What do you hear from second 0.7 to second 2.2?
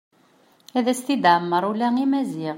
Ad as-t-id-tɛemmer ula i